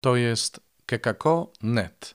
To 0.00 0.16
jest 0.16 0.60
kekako.net. 0.86 2.14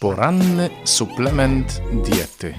Poranny 0.00 0.70
suplement 0.84 1.80
diety. 1.92 2.54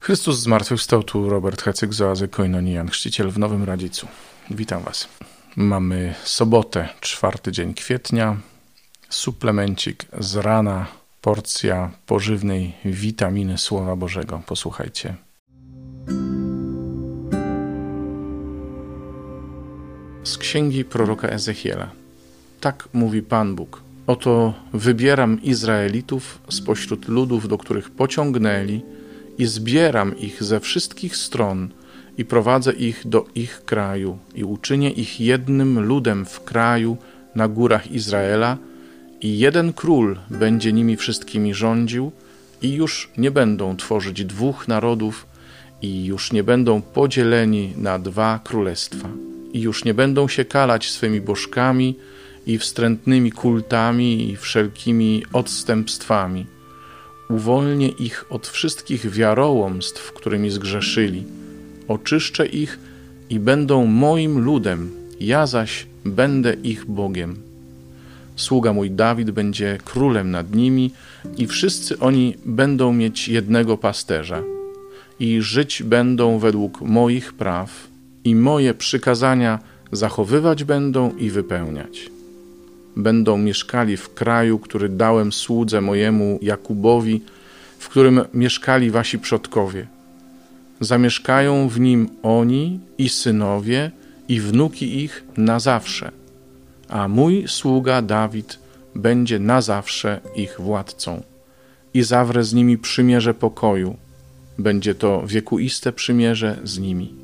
Chrystus 0.00 0.38
zmartwychwstał 0.38 1.02
tu 1.02 1.30
Robert 1.30 1.62
Hecyk 1.62 1.94
z 1.94 2.00
oazy 2.00 2.28
Koinonian, 2.28 2.88
chrzciciel 2.88 3.30
w 3.30 3.38
Nowym 3.38 3.64
Radzicu. 3.64 4.08
Witam 4.50 4.82
Was. 4.82 5.08
Mamy 5.56 6.14
sobotę, 6.24 6.88
czwarty 7.00 7.52
dzień 7.52 7.74
kwietnia. 7.74 8.36
Suplemencik 9.08 10.04
z 10.18 10.36
rana 10.36 10.86
porcja 11.24 11.90
pożywnej 12.06 12.72
witaminy 12.84 13.58
Słowa 13.58 13.96
Bożego. 13.96 14.42
Posłuchajcie. 14.46 15.14
Z 20.24 20.38
księgi 20.38 20.84
proroka 20.84 21.28
Ezechiela. 21.28 21.90
Tak 22.60 22.88
mówi 22.92 23.22
Pan 23.22 23.54
Bóg. 23.54 23.82
Oto 24.06 24.54
wybieram 24.72 25.42
Izraelitów 25.42 26.38
spośród 26.48 27.08
ludów, 27.08 27.48
do 27.48 27.58
których 27.58 27.90
pociągnęli, 27.90 28.80
i 29.38 29.46
zbieram 29.46 30.18
ich 30.18 30.42
ze 30.42 30.60
wszystkich 30.60 31.16
stron 31.16 31.68
i 32.18 32.24
prowadzę 32.24 32.72
ich 32.72 33.08
do 33.08 33.26
ich 33.34 33.64
kraju, 33.64 34.18
i 34.34 34.44
uczynię 34.44 34.90
ich 34.90 35.20
jednym 35.20 35.80
ludem 35.80 36.26
w 36.26 36.44
kraju 36.44 36.96
na 37.34 37.48
górach 37.48 37.90
Izraela 37.90 38.58
i 39.24 39.38
jeden 39.38 39.72
król 39.72 40.18
będzie 40.30 40.72
nimi 40.72 40.96
wszystkimi 40.96 41.54
rządził, 41.54 42.12
i 42.62 42.72
już 42.72 43.10
nie 43.16 43.30
będą 43.30 43.76
tworzyć 43.76 44.24
dwóch 44.24 44.68
narodów, 44.68 45.26
i 45.82 46.04
już 46.04 46.32
nie 46.32 46.44
będą 46.44 46.82
podzieleni 46.82 47.72
na 47.76 47.98
dwa 47.98 48.40
królestwa, 48.44 49.08
i 49.52 49.60
już 49.60 49.84
nie 49.84 49.94
będą 49.94 50.28
się 50.28 50.44
kalać 50.44 50.90
swymi 50.90 51.20
bożkami 51.20 51.94
i 52.46 52.58
wstrętnymi 52.58 53.32
kultami 53.32 54.30
i 54.30 54.36
wszelkimi 54.36 55.22
odstępstwami. 55.32 56.46
Uwolnię 57.30 57.88
ich 57.88 58.24
od 58.30 58.48
wszystkich 58.48 59.10
wiarołomstw, 59.10 60.12
którymi 60.12 60.50
zgrzeszyli. 60.50 61.24
Oczyszczę 61.88 62.46
ich 62.46 62.78
i 63.30 63.40
będą 63.40 63.86
moim 63.86 64.38
ludem, 64.38 64.90
ja 65.20 65.46
zaś 65.46 65.86
będę 66.04 66.54
ich 66.54 66.84
Bogiem. 66.84 67.53
Sługa 68.36 68.72
mój 68.72 68.90
Dawid 68.90 69.30
będzie 69.30 69.78
królem 69.84 70.30
nad 70.30 70.54
nimi, 70.54 70.90
i 71.36 71.46
wszyscy 71.46 71.98
oni 71.98 72.36
będą 72.46 72.92
mieć 72.92 73.28
jednego 73.28 73.78
pasterza, 73.78 74.42
i 75.20 75.42
żyć 75.42 75.82
będą 75.82 76.38
według 76.38 76.80
moich 76.80 77.32
praw, 77.32 77.88
i 78.24 78.34
moje 78.34 78.74
przykazania 78.74 79.58
zachowywać 79.92 80.64
będą 80.64 81.16
i 81.16 81.30
wypełniać. 81.30 82.10
Będą 82.96 83.38
mieszkali 83.38 83.96
w 83.96 84.14
kraju, 84.14 84.58
który 84.58 84.88
dałem 84.88 85.32
słudze 85.32 85.80
mojemu 85.80 86.38
Jakubowi, 86.42 87.22
w 87.78 87.88
którym 87.88 88.20
mieszkali 88.34 88.90
wasi 88.90 89.18
przodkowie. 89.18 89.86
Zamieszkają 90.80 91.68
w 91.68 91.80
nim 91.80 92.08
oni 92.22 92.80
i 92.98 93.08
synowie, 93.08 93.90
i 94.28 94.40
wnuki 94.40 95.02
ich 95.04 95.24
na 95.36 95.60
zawsze 95.60 96.23
a 96.88 97.08
mój 97.08 97.44
sługa 97.48 98.02
Dawid 98.02 98.58
będzie 98.94 99.38
na 99.38 99.60
zawsze 99.60 100.20
ich 100.36 100.60
władcą. 100.60 101.22
I 101.94 102.02
zawrę 102.02 102.44
z 102.44 102.54
nimi 102.54 102.78
przymierze 102.78 103.34
pokoju. 103.34 103.96
Będzie 104.58 104.94
to 104.94 105.22
wiekuiste 105.26 105.92
przymierze 105.92 106.58
z 106.64 106.78
nimi. 106.78 107.14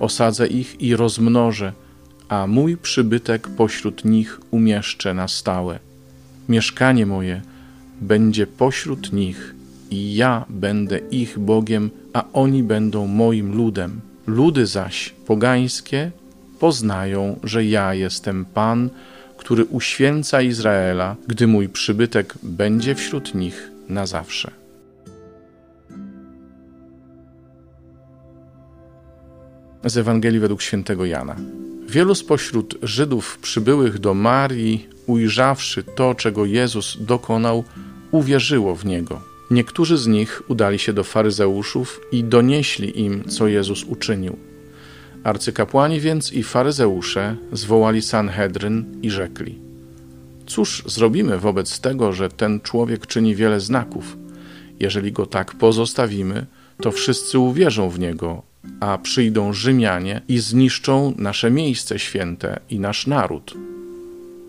Osadzę 0.00 0.46
ich 0.46 0.80
i 0.80 0.96
rozmnożę, 0.96 1.72
a 2.28 2.46
mój 2.46 2.76
przybytek 2.76 3.48
pośród 3.48 4.04
nich 4.04 4.40
umieszczę 4.50 5.14
na 5.14 5.28
stałe. 5.28 5.78
Mieszkanie 6.48 7.06
moje 7.06 7.42
będzie 8.00 8.46
pośród 8.46 9.12
nich 9.12 9.54
i 9.90 10.14
ja 10.14 10.44
będę 10.48 10.98
ich 10.98 11.38
Bogiem, 11.38 11.90
a 12.12 12.24
oni 12.32 12.62
będą 12.62 13.06
moim 13.06 13.56
ludem. 13.56 14.00
Ludy 14.26 14.66
zaś 14.66 15.14
pogańskie 15.26 16.10
poznają, 16.58 17.38
że 17.44 17.64
ja 17.64 17.94
jestem 17.94 18.44
Pan, 18.44 18.90
który 19.36 19.64
uświęca 19.64 20.42
Izraela, 20.42 21.16
gdy 21.26 21.46
mój 21.46 21.68
przybytek 21.68 22.34
będzie 22.42 22.94
wśród 22.94 23.34
nich 23.34 23.70
na 23.88 24.06
zawsze. 24.06 24.50
Z 29.84 29.96
Ewangelii 29.96 30.40
według 30.40 30.62
świętego 30.62 31.04
Jana. 31.04 31.36
Wielu 31.88 32.14
spośród 32.14 32.78
Żydów 32.82 33.38
przybyłych 33.42 33.98
do 33.98 34.14
Marii, 34.14 34.88
ujrzawszy 35.06 35.82
to, 35.82 36.14
czego 36.14 36.44
Jezus 36.44 36.98
dokonał, 37.00 37.64
uwierzyło 38.10 38.74
w 38.74 38.84
niego. 38.84 39.20
Niektórzy 39.50 39.98
z 39.98 40.06
nich 40.06 40.42
udali 40.48 40.78
się 40.78 40.92
do 40.92 41.04
faryzeuszów 41.04 42.00
i 42.12 42.24
donieśli 42.24 43.00
im, 43.00 43.24
co 43.24 43.48
Jezus 43.48 43.84
uczynił. 43.84 44.36
Arcykapłani 45.26 46.00
więc 46.00 46.32
i 46.32 46.42
faryzeusze 46.42 47.36
zwołali 47.52 48.02
Sanhedryn 48.02 48.84
i 49.02 49.10
rzekli: 49.10 49.58
Cóż 50.46 50.82
zrobimy 50.86 51.38
wobec 51.38 51.80
tego, 51.80 52.12
że 52.12 52.28
ten 52.28 52.60
człowiek 52.60 53.06
czyni 53.06 53.34
wiele 53.34 53.60
znaków? 53.60 54.16
Jeżeli 54.80 55.12
go 55.12 55.26
tak 55.26 55.54
pozostawimy, 55.54 56.46
to 56.82 56.90
wszyscy 56.90 57.38
uwierzą 57.38 57.90
w 57.90 57.98
niego, 57.98 58.42
a 58.80 58.98
przyjdą 58.98 59.52
Rzymianie 59.52 60.22
i 60.28 60.38
zniszczą 60.38 61.14
nasze 61.18 61.50
miejsce 61.50 61.98
święte 61.98 62.60
i 62.70 62.80
nasz 62.80 63.06
naród. 63.06 63.54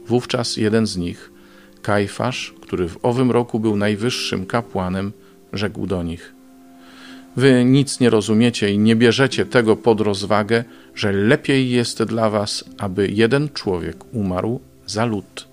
Wówczas 0.08 0.58
jeden 0.58 0.88
z 0.88 0.98
nich, 0.98 1.32
Kajfasz, 1.82 2.54
który 2.62 2.90
w 2.90 2.98
owym 3.04 3.32
roku 3.32 3.60
był 3.60 3.76
najwyższym 3.76 4.46
kapłanem, 4.46 5.12
rzekł 5.54 5.88
do 5.88 6.04
nich: 6.04 6.37
Wy 7.38 7.66
nic 7.66 8.00
nie 8.00 8.10
rozumiecie 8.10 8.74
i 8.74 8.80
nie 8.80 8.96
bierzecie 8.96 9.46
tego 9.46 9.76
pod 9.76 10.02
rozwagę, 10.02 10.64
że 10.96 11.12
lepiej 11.12 11.70
jest 11.70 12.04
dla 12.04 12.30
was, 12.30 12.64
aby 12.78 13.08
jeden 13.08 13.50
człowiek 13.54 14.14
umarł 14.14 14.60
za 14.86 15.06
lud, 15.06 15.48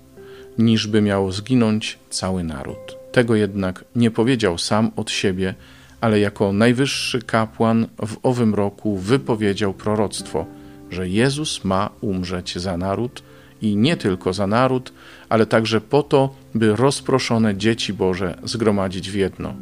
niż 0.57 0.87
by 0.87 1.01
miał 1.01 1.31
zginąć 1.31 1.99
cały 2.09 2.43
naród. 2.43 2.97
Tego 3.11 3.35
jednak 3.35 3.85
nie 3.95 4.11
powiedział 4.11 4.57
sam 4.57 4.91
od 4.95 5.11
siebie, 5.11 5.53
ale 6.01 6.19
jako 6.19 6.53
najwyższy 6.53 7.21
kapłan 7.21 7.87
w 8.07 8.17
owym 8.23 8.55
roku 8.55 8.97
wypowiedział 8.97 9.73
proroctwo, 9.73 10.45
że 10.91 11.09
Jezus 11.09 11.63
ma 11.63 11.89
umrzeć 12.01 12.57
za 12.57 12.77
naród 12.77 13.23
i 13.61 13.75
nie 13.75 13.97
tylko 13.97 14.33
za 14.33 14.47
naród, 14.47 14.93
ale 15.29 15.45
także 15.45 15.81
po 15.81 16.03
to, 16.03 16.35
by 16.55 16.75
rozproszone 16.75 17.55
dzieci 17.55 17.93
Boże 17.93 18.37
zgromadzić 18.43 19.11
w 19.11 19.15
jedno. 19.15 19.53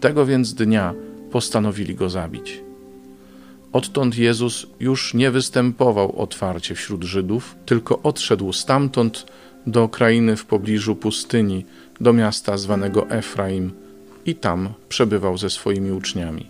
Tego 0.00 0.26
więc 0.26 0.54
dnia 0.54 0.94
postanowili 1.36 1.94
go 1.94 2.10
zabić. 2.10 2.60
Odtąd 3.72 4.18
Jezus 4.18 4.66
już 4.80 5.14
nie 5.14 5.30
występował 5.30 6.20
otwarcie 6.20 6.74
wśród 6.74 7.04
Żydów, 7.04 7.54
tylko 7.66 8.02
odszedł 8.02 8.52
stamtąd 8.52 9.26
do 9.66 9.88
krainy 9.88 10.36
w 10.36 10.44
pobliżu 10.44 10.96
pustyni, 10.96 11.64
do 12.00 12.12
miasta 12.12 12.58
zwanego 12.58 13.10
Efraim 13.10 13.72
i 14.26 14.34
tam 14.34 14.68
przebywał 14.88 15.38
ze 15.38 15.50
swoimi 15.50 15.92
uczniami. 15.92 16.46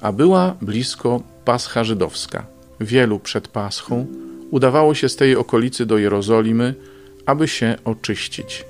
A 0.00 0.12
była 0.12 0.56
blisko 0.62 1.22
Pascha 1.44 1.84
Żydowska. 1.84 2.46
Wielu 2.80 3.18
przed 3.18 3.48
Paschą 3.48 4.06
udawało 4.50 4.94
się 4.94 5.08
z 5.08 5.16
tej 5.16 5.36
okolicy 5.36 5.86
do 5.86 5.98
Jerozolimy, 5.98 6.74
aby 7.26 7.48
się 7.48 7.76
oczyścić. 7.84 8.64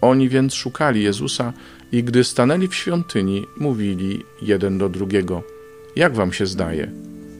Oni 0.00 0.28
więc 0.28 0.54
szukali 0.54 1.02
Jezusa 1.02 1.52
i 1.92 2.04
gdy 2.04 2.24
stanęli 2.24 2.68
w 2.68 2.74
świątyni, 2.74 3.46
mówili 3.56 4.24
jeden 4.42 4.78
do 4.78 4.88
drugiego: 4.88 5.42
Jak 5.96 6.14
wam 6.14 6.32
się 6.32 6.46
zdaje? 6.46 6.90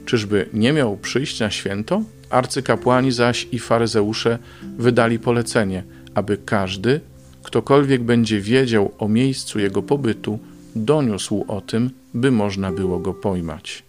Czyżby 0.07 0.49
nie 0.53 0.73
miał 0.73 0.97
przyjść 0.97 1.41
na 1.41 1.51
święto? 1.51 2.03
Arcykapłani 2.31 3.13
zaś 3.13 3.49
i 3.53 3.59
faryzeusze 3.59 4.39
wydali 4.79 5.19
polecenie, 5.19 5.85
aby 6.15 6.37
każdy, 6.37 7.01
ktokolwiek 7.43 8.03
będzie 8.03 8.41
wiedział 8.41 8.93
o 8.99 9.09
miejscu 9.09 9.59
jego 9.59 9.83
pobytu, 9.83 10.39
doniósł 10.77 11.45
o 11.49 11.61
tym, 11.61 11.91
by 12.15 12.31
można 12.31 12.73
było 12.73 12.99
go 12.99 13.15
pojmać. 13.15 13.83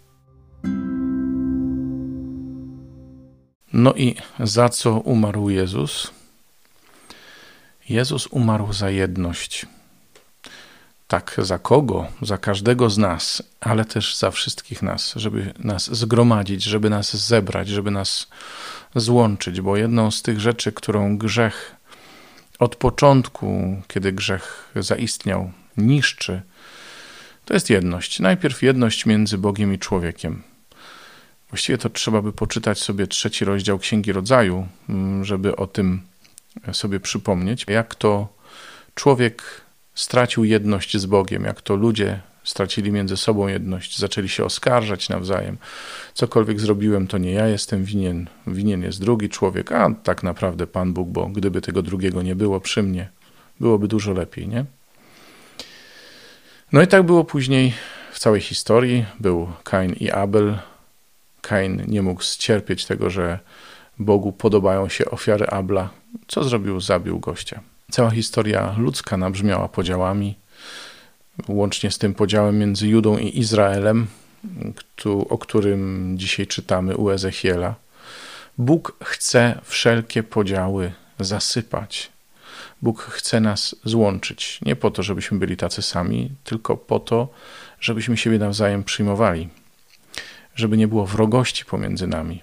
No 3.73 3.93
i 3.93 4.15
za 4.39 4.69
co 4.69 4.93
umarł 4.99 5.49
Jezus? 5.49 6.11
Jezus 7.89 8.27
umarł 8.27 8.73
za 8.73 8.89
jedność. 8.89 9.65
Tak, 11.13 11.35
za 11.37 11.59
kogo? 11.59 12.07
Za 12.21 12.37
każdego 12.37 12.89
z 12.89 12.97
nas, 12.97 13.43
ale 13.61 13.85
też 13.85 14.15
za 14.15 14.31
wszystkich 14.31 14.81
nas, 14.81 15.13
żeby 15.15 15.53
nas 15.59 15.95
zgromadzić, 15.95 16.63
żeby 16.63 16.89
nas 16.89 17.27
zebrać, 17.27 17.67
żeby 17.67 17.91
nas 17.91 18.27
złączyć, 18.95 19.61
bo 19.61 19.77
jedną 19.77 20.11
z 20.11 20.21
tych 20.21 20.39
rzeczy, 20.39 20.71
którą 20.71 21.17
grzech 21.17 21.75
od 22.59 22.75
początku, 22.75 23.81
kiedy 23.87 24.11
grzech 24.11 24.71
zaistniał, 24.75 25.51
niszczy, 25.77 26.41
To 27.45 27.53
jest 27.53 27.69
jedność. 27.69 28.19
Najpierw 28.19 28.63
jedność 28.63 29.05
między 29.05 29.37
Bogiem 29.37 29.73
i 29.73 29.79
człowiekiem. 29.79 30.43
Właściwie 31.49 31.77
to 31.77 31.89
trzeba 31.89 32.21
by 32.21 32.33
poczytać 32.33 32.79
sobie 32.79 33.07
trzeci 33.07 33.45
rozdział 33.45 33.79
Księgi 33.79 34.11
Rodzaju, 34.11 34.67
mm, 34.89 35.25
żeby 35.25 35.55
o 35.55 35.67
tym 35.67 36.01
sobie 36.71 36.99
przypomnieć, 36.99 37.65
jak 37.67 37.95
to 37.95 38.27
człowiek 38.95 39.62
stracił 39.95 40.43
jedność 40.43 40.97
z 40.97 41.05
Bogiem, 41.05 41.43
jak 41.43 41.61
to 41.61 41.75
ludzie 41.75 42.21
stracili 42.43 42.91
między 42.91 43.17
sobą 43.17 43.47
jedność, 43.47 43.99
zaczęli 43.99 44.29
się 44.29 44.45
oskarżać 44.45 45.09
nawzajem. 45.09 45.57
Cokolwiek 46.13 46.59
zrobiłem, 46.59 47.07
to 47.07 47.17
nie 47.17 47.31
ja 47.31 47.47
jestem 47.47 47.83
winien, 47.83 48.27
winien 48.47 48.81
jest 48.81 49.01
drugi 49.01 49.29
człowiek, 49.29 49.71
a 49.71 49.95
tak 50.03 50.23
naprawdę 50.23 50.67
Pan 50.67 50.93
Bóg, 50.93 51.09
bo 51.09 51.27
gdyby 51.27 51.61
tego 51.61 51.81
drugiego 51.81 52.21
nie 52.21 52.35
było 52.35 52.59
przy 52.59 52.83
mnie, 52.83 53.09
byłoby 53.59 53.87
dużo 53.87 54.13
lepiej, 54.13 54.47
nie? 54.47 54.65
No 56.71 56.81
i 56.81 56.87
tak 56.87 57.03
było 57.03 57.23
później 57.23 57.73
w 58.11 58.19
całej 58.19 58.41
historii. 58.41 59.05
Był 59.19 59.47
Kain 59.63 59.93
i 59.93 60.11
Abel. 60.11 60.57
Kain 61.41 61.83
nie 61.87 62.01
mógł 62.01 62.23
ścierpieć 62.23 62.85
tego, 62.85 63.09
że 63.09 63.39
Bogu 63.99 64.31
podobają 64.31 64.89
się 64.89 65.05
ofiary 65.05 65.47
Abla. 65.47 65.89
Co 66.27 66.43
zrobił? 66.43 66.81
Zabił 66.81 67.19
gościa. 67.19 67.61
Cała 67.91 68.11
historia 68.11 68.75
ludzka 68.77 69.17
nabrzmiała 69.17 69.67
podziałami, 69.67 70.35
łącznie 71.47 71.91
z 71.91 71.97
tym 71.97 72.13
podziałem 72.13 72.59
między 72.59 72.87
Judą 72.87 73.17
i 73.17 73.39
Izraelem, 73.39 74.07
o 75.29 75.37
którym 75.37 76.13
dzisiaj 76.17 76.47
czytamy 76.47 76.97
u 76.97 77.09
Ezechiela. 77.09 77.75
Bóg 78.57 78.97
chce 79.03 79.61
wszelkie 79.63 80.23
podziały 80.23 80.91
zasypać. 81.19 82.11
Bóg 82.81 83.01
chce 83.01 83.39
nas 83.39 83.75
złączyć. 83.83 84.59
Nie 84.65 84.75
po 84.75 84.91
to, 84.91 85.03
żebyśmy 85.03 85.39
byli 85.39 85.57
tacy 85.57 85.81
sami, 85.81 86.31
tylko 86.43 86.77
po 86.77 86.99
to, 86.99 87.27
żebyśmy 87.79 88.17
siebie 88.17 88.39
nawzajem 88.39 88.83
przyjmowali, 88.83 89.49
żeby 90.55 90.77
nie 90.77 90.87
było 90.87 91.05
wrogości 91.05 91.65
pomiędzy 91.65 92.07
nami. 92.07 92.41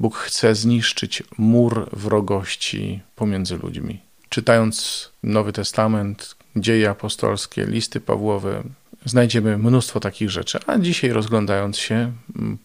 Bóg 0.00 0.16
chce 0.16 0.54
zniszczyć 0.54 1.22
mur 1.38 1.88
wrogości 1.92 3.00
pomiędzy 3.16 3.56
ludźmi. 3.56 4.00
Czytając 4.32 5.08
Nowy 5.22 5.52
Testament, 5.52 6.36
dzieje 6.56 6.90
apostolskie, 6.90 7.66
listy 7.66 8.00
Pawłowe, 8.00 8.62
znajdziemy 9.04 9.58
mnóstwo 9.58 10.00
takich 10.00 10.30
rzeczy. 10.30 10.58
A 10.66 10.78
dzisiaj 10.78 11.10
rozglądając 11.10 11.78
się 11.78 12.12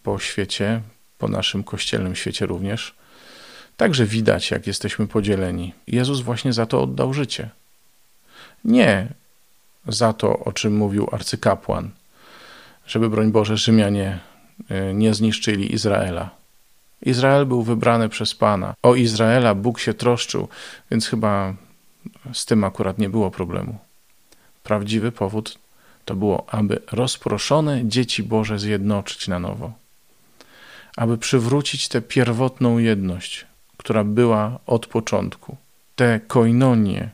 po 0.03 0.19
świecie, 0.19 0.81
po 1.17 1.27
naszym 1.27 1.63
kościelnym 1.63 2.15
świecie 2.15 2.45
również, 2.45 2.95
także 3.77 4.05
widać, 4.05 4.51
jak 4.51 4.67
jesteśmy 4.67 5.07
podzieleni. 5.07 5.73
Jezus 5.87 6.21
właśnie 6.21 6.53
za 6.53 6.65
to 6.65 6.81
oddał 6.81 7.13
życie. 7.13 7.49
Nie 8.65 9.07
za 9.87 10.13
to, 10.13 10.39
o 10.39 10.53
czym 10.53 10.77
mówił 10.77 11.09
arcykapłan, 11.11 11.89
żeby, 12.85 13.09
broń 13.09 13.31
Boże, 13.31 13.57
Rzymianie 13.57 14.19
e, 14.69 14.93
nie 14.93 15.13
zniszczyli 15.13 15.73
Izraela. 15.73 16.37
Izrael 17.01 17.45
był 17.45 17.63
wybrany 17.63 18.09
przez 18.09 18.35
Pana. 18.35 18.73
O 18.83 18.95
Izraela 18.95 19.55
Bóg 19.55 19.79
się 19.79 19.94
troszczył, 19.94 20.47
więc 20.91 21.07
chyba 21.07 21.53
z 22.33 22.45
tym 22.45 22.63
akurat 22.63 22.97
nie 22.97 23.09
było 23.09 23.31
problemu. 23.31 23.77
Prawdziwy 24.63 25.11
powód 25.11 25.57
to 26.05 26.15
było, 26.15 26.45
aby 26.49 26.81
rozproszone 26.91 27.81
dzieci 27.85 28.23
Boże 28.23 28.59
zjednoczyć 28.59 29.27
na 29.27 29.39
nowo, 29.39 29.71
aby 30.97 31.17
przywrócić 31.17 31.88
tę 31.88 32.01
pierwotną 32.01 32.77
jedność, 32.77 33.45
która 33.77 34.03
była 34.03 34.59
od 34.65 34.88
początku, 34.88 35.57
tę 35.95 36.19
koinonię. 36.27 37.09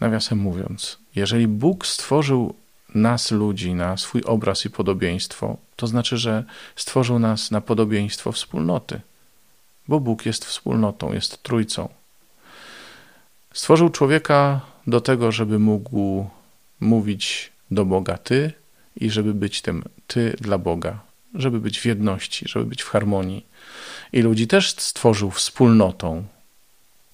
Nawiasem 0.00 0.38
mówiąc, 0.38 0.98
jeżeli 1.14 1.48
Bóg 1.48 1.86
stworzył 1.86 2.54
nas, 2.96 3.30
ludzi, 3.30 3.74
na 3.74 3.96
swój 3.96 4.22
obraz 4.22 4.64
i 4.64 4.70
podobieństwo, 4.70 5.56
to 5.76 5.86
znaczy, 5.86 6.16
że 6.16 6.44
stworzył 6.76 7.18
nas 7.18 7.50
na 7.50 7.60
podobieństwo 7.60 8.32
wspólnoty, 8.32 9.00
bo 9.88 10.00
Bóg 10.00 10.26
jest 10.26 10.44
wspólnotą, 10.44 11.12
jest 11.12 11.42
trójcą. 11.42 11.88
Stworzył 13.54 13.90
człowieka 13.90 14.60
do 14.86 15.00
tego, 15.00 15.32
żeby 15.32 15.58
mógł 15.58 16.26
mówić 16.80 17.52
do 17.70 17.84
Boga 17.84 18.18
ty 18.18 18.52
i 18.96 19.10
żeby 19.10 19.34
być 19.34 19.62
tym 19.62 19.84
ty 20.06 20.36
dla 20.40 20.58
Boga, 20.58 21.00
żeby 21.34 21.60
być 21.60 21.80
w 21.80 21.84
jedności, 21.84 22.48
żeby 22.48 22.64
być 22.64 22.82
w 22.82 22.88
harmonii. 22.88 23.46
I 24.12 24.22
ludzi 24.22 24.46
też 24.46 24.70
stworzył 24.70 25.30
wspólnotą, 25.30 26.24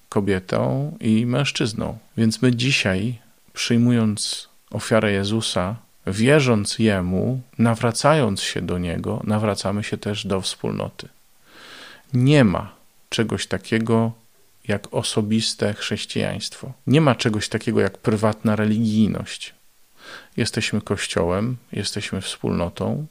kobietą 0.09 0.97
i 0.99 1.25
mężczyzną. 1.25 1.97
Więc 2.17 2.41
my 2.41 2.55
dzisiaj, 2.55 3.19
przyjmując 3.53 4.49
ofiarę 4.73 5.11
Jezusa, 5.11 5.75
wierząc 6.07 6.79
Jemu, 6.79 7.41
nawracając 7.57 8.41
się 8.41 8.61
do 8.61 8.77
Niego, 8.77 9.21
nawracamy 9.23 9.83
się 9.83 9.97
też 9.97 10.27
do 10.27 10.41
wspólnoty. 10.41 11.07
Nie 12.13 12.43
ma 12.43 12.75
czegoś 13.09 13.47
takiego 13.47 14.11
jak 14.67 14.93
osobiste 14.93 15.73
chrześcijaństwo. 15.73 16.73
Nie 16.87 17.01
ma 17.01 17.15
czegoś 17.15 17.49
takiego 17.49 17.81
jak 17.81 17.97
prywatna 17.97 18.55
religijność. 18.55 19.53
Jesteśmy 20.37 20.81
kościołem, 20.81 21.57
jesteśmy 21.71 22.21
wspólnotą. 22.21 23.05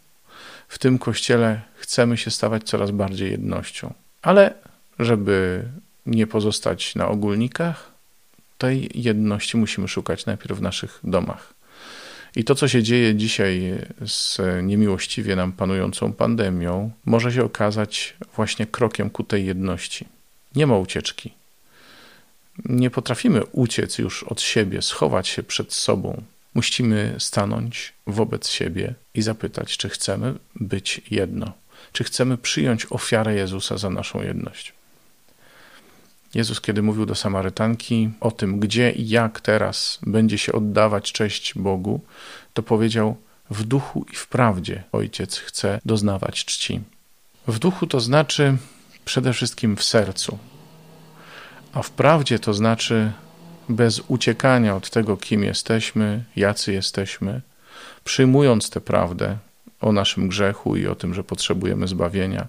W 0.69 0.79
tym 0.79 0.99
kościele 0.99 1.61
chcemy 1.75 2.17
się 2.17 2.31
stawać 2.31 2.63
coraz 2.65 2.91
bardziej 2.91 3.31
jednością. 3.31 3.95
Ale 4.23 4.55
żeby 4.99 5.65
nie 6.07 6.27
pozostać 6.27 6.95
na 6.95 7.09
ogólnikach, 7.09 7.92
tej 8.63 8.91
jedności 8.95 9.57
musimy 9.57 9.89
szukać 9.89 10.27
najpierw 10.27 10.59
w 10.59 10.63
naszych 10.63 11.01
domach. 11.05 11.55
I 12.37 12.45
to, 12.45 12.55
co 12.55 12.69
się 12.69 12.83
dzieje 12.83 13.15
dzisiaj 13.15 13.79
z 14.07 14.41
niemiłościwie 14.63 15.37
nam 15.37 15.53
panującą 15.53 16.13
pandemią, 16.13 16.91
może 17.05 17.33
się 17.33 17.45
okazać 17.45 18.17
właśnie 18.37 18.67
krokiem 18.67 19.11
ku 19.11 19.25
tej 19.25 19.47
jedności. 19.47 20.05
Nie 20.57 20.67
ma 20.67 20.79
ucieczki. 20.79 21.33
Nie 22.65 22.91
potrafimy 22.91 23.45
uciec 23.45 23.99
już 23.99 24.23
od 24.23 24.41
siebie, 24.41 24.83
schować 24.83 25.29
się 25.29 25.43
przed 25.43 25.73
sobą. 25.73 26.23
Musimy 26.55 27.15
stanąć 27.19 27.93
wobec 28.07 28.49
siebie 28.49 28.95
i 29.15 29.23
zapytać, 29.23 29.77
czy 29.77 29.89
chcemy 29.89 30.35
być 30.55 31.01
jedno, 31.11 31.53
czy 31.93 32.05
chcemy 32.05 32.39
przyjąć 32.39 32.87
ofiarę 32.91 33.35
Jezusa 33.35 33.79
za 33.79 33.91
naszą 33.91 34.23
jedność. 34.23 34.73
Jezus, 36.35 36.61
kiedy 36.61 36.83
mówił 36.83 37.07
do 37.07 37.15
Samarytanki 37.15 38.11
o 38.21 38.31
tym, 38.31 38.61
gdzie 38.61 38.91
i 38.91 39.09
jak 39.09 39.41
teraz 39.41 39.99
będzie 40.07 40.39
się 40.39 40.53
oddawać 40.53 41.13
cześć 41.13 41.55
Bogu, 41.55 42.01
to 42.55 42.63
powiedział: 42.63 43.17
W 43.51 43.65
duchu 43.65 44.07
i 44.13 44.17
w 44.17 44.27
prawdzie 44.27 44.83
Ojciec 44.93 45.39
chce 45.39 45.81
doznawać 45.85 46.45
czci. 46.45 46.81
W 47.47 47.59
duchu 47.59 47.87
to 47.87 48.01
znaczy 48.01 48.57
przede 49.05 49.33
wszystkim 49.33 49.77
w 49.77 49.85
sercu, 49.85 50.39
a 51.73 51.83
w 51.83 51.91
prawdzie 51.91 52.39
to 52.39 52.55
znaczy 52.55 53.13
bez 53.69 54.01
uciekania 54.09 54.77
od 54.77 54.91
tego, 54.91 55.17
kim 55.17 55.45
jesteśmy, 55.45 56.25
jacy 56.37 56.73
jesteśmy, 56.73 57.41
przyjmując 58.05 58.71
tę 58.71 58.81
prawdę 58.81 59.39
o 59.81 59.93
naszym 59.93 60.29
grzechu 60.29 60.77
i 60.77 60.87
o 60.87 60.95
tym, 60.95 61.15
że 61.15 61.25
potrzebujemy 61.25 61.89
zbawienia 61.89 62.47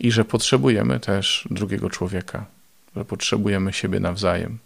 i 0.00 0.12
że 0.12 0.24
potrzebujemy 0.24 1.00
też 1.00 1.48
drugiego 1.50 1.90
człowieka 1.90 2.46
że 2.96 3.04
potrzebujemy 3.04 3.72
siebie 3.72 4.00
nawzajem. 4.00 4.58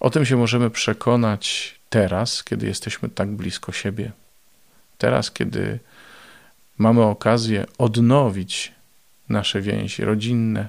O 0.00 0.10
tym 0.10 0.26
się 0.26 0.36
możemy 0.36 0.70
przekonać 0.70 1.74
teraz, 1.90 2.44
kiedy 2.44 2.66
jesteśmy 2.66 3.08
tak 3.08 3.28
blisko 3.28 3.72
siebie. 3.72 4.12
Teraz, 4.98 5.30
kiedy 5.30 5.78
mamy 6.78 7.02
okazję 7.02 7.66
odnowić 7.78 8.72
nasze 9.28 9.60
więzi 9.60 10.04
rodzinne, 10.04 10.68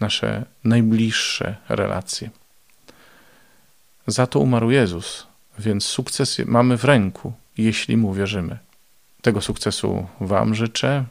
nasze 0.00 0.44
najbliższe 0.64 1.56
relacje. 1.68 2.30
Za 4.06 4.26
to 4.26 4.40
umarł 4.40 4.70
Jezus, 4.70 5.26
więc 5.58 5.84
sukces 5.84 6.38
mamy 6.46 6.76
w 6.78 6.84
ręku, 6.84 7.32
jeśli 7.58 7.96
mu 7.96 8.14
wierzymy. 8.14 8.58
Tego 9.22 9.40
sukcesu 9.40 10.06
Wam 10.20 10.54
życzę. 10.54 11.04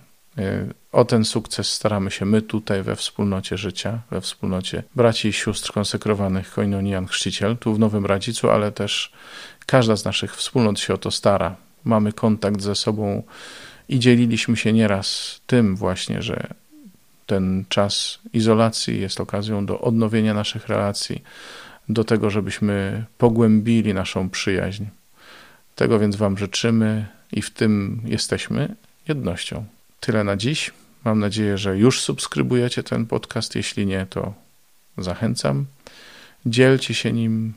O 0.91 1.05
ten 1.05 1.25
sukces 1.25 1.71
staramy 1.71 2.11
się 2.11 2.25
my 2.25 2.41
tutaj 2.41 2.83
we 2.83 2.95
wspólnocie 2.95 3.57
życia, 3.57 3.99
we 4.11 4.21
wspólnocie 4.21 4.83
braci 4.95 5.27
i 5.27 5.33
sióstr 5.33 5.73
konsekrowanych 5.73 6.51
Koinonian 6.51 7.07
Chrzciciel, 7.07 7.57
tu 7.57 7.73
w 7.73 7.79
Nowym 7.79 8.05
Radzicu, 8.05 8.49
ale 8.49 8.71
też 8.71 9.11
każda 9.65 9.95
z 9.95 10.05
naszych 10.05 10.35
wspólnot 10.35 10.79
się 10.79 10.93
o 10.93 10.97
to 10.97 11.11
stara. 11.11 11.55
Mamy 11.83 12.13
kontakt 12.13 12.61
ze 12.61 12.75
sobą 12.75 13.23
i 13.89 13.99
dzieliliśmy 13.99 14.57
się 14.57 14.73
nieraz 14.73 15.39
tym 15.47 15.75
właśnie, 15.75 16.21
że 16.21 16.47
ten 17.25 17.65
czas 17.69 18.19
izolacji 18.33 19.01
jest 19.01 19.21
okazją 19.21 19.65
do 19.65 19.81
odnowienia 19.81 20.33
naszych 20.33 20.67
relacji, 20.67 21.23
do 21.89 22.03
tego, 22.03 22.29
żebyśmy 22.29 23.05
pogłębili 23.17 23.93
naszą 23.93 24.29
przyjaźń. 24.29 24.83
Tego 25.75 25.99
więc 25.99 26.15
Wam 26.15 26.37
życzymy 26.37 27.05
i 27.31 27.41
w 27.41 27.49
tym 27.49 28.01
jesteśmy 28.05 28.75
jednością. 29.07 29.65
Tyle 30.05 30.23
na 30.23 30.37
dziś. 30.37 30.71
Mam 31.05 31.19
nadzieję, 31.19 31.57
że 31.57 31.77
już 31.77 32.01
subskrybujecie 32.01 32.83
ten 32.83 33.05
podcast. 33.05 33.55
Jeśli 33.55 33.85
nie, 33.85 34.05
to 34.09 34.33
zachęcam. 34.97 35.65
Dzielcie 36.45 36.93
się 36.93 37.13
nim, 37.13 37.53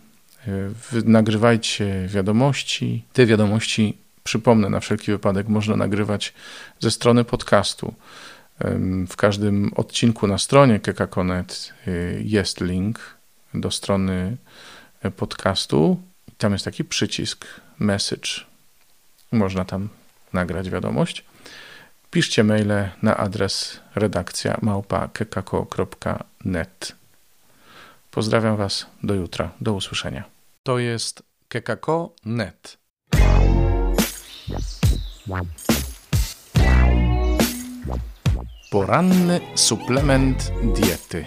nagrywajcie 1.04 2.08
wiadomości. 2.08 3.04
Te 3.12 3.26
wiadomości, 3.26 3.96
przypomnę 4.24 4.70
na 4.70 4.80
wszelki 4.80 5.12
wypadek, 5.12 5.48
można 5.48 5.76
nagrywać 5.76 6.34
ze 6.80 6.90
strony 6.90 7.24
podcastu. 7.24 7.94
W 9.08 9.16
każdym 9.16 9.72
odcinku 9.76 10.26
na 10.26 10.38
stronie 10.38 10.80
kekakonet 10.80 11.72
y, 11.88 12.22
jest 12.24 12.60
link 12.60 13.00
do 13.54 13.70
strony 13.70 14.36
e, 15.02 15.10
podcastu. 15.10 16.00
Tam 16.38 16.52
jest 16.52 16.64
taki 16.64 16.84
przycisk 16.84 17.46
message. 17.78 18.30
Można 19.32 19.64
tam 19.64 19.88
nagrać 20.32 20.70
wiadomość. 20.70 21.24
Piszcie 22.16 22.44
maile 22.44 22.90
na 23.02 23.16
adres 23.16 23.80
redakcja 23.94 24.58
małpa.kekako.net. 24.62 26.94
Pozdrawiam 28.10 28.56
Was. 28.56 28.86
Do 29.02 29.14
jutra. 29.14 29.50
Do 29.60 29.72
usłyszenia. 29.72 30.24
To 30.62 30.78
jest 30.78 31.22
kekako.net. 31.48 32.78
Poranny 38.70 39.40
suplement 39.54 40.52
diety. 40.74 41.24